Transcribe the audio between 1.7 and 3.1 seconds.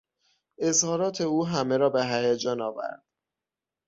را به هیجان آورد.